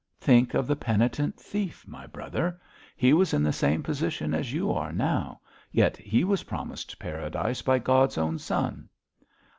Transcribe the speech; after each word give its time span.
'Think 0.19 0.55
of 0.55 0.65
the 0.65 0.75
penitent 0.75 1.39
thief, 1.39 1.87
my 1.87 2.07
brother. 2.07 2.59
He 2.95 3.13
was 3.13 3.35
in 3.35 3.43
the 3.43 3.53
same 3.53 3.83
position 3.83 4.33
as 4.33 4.51
you 4.51 4.63
now 4.93 5.13
are, 5.39 5.39
yet 5.71 5.95
he 5.95 6.23
was 6.23 6.41
promised 6.41 6.97
paradise 6.97 7.61
by 7.61 7.77
God's 7.77 8.17
own 8.17 8.39
Son!' 8.39 8.89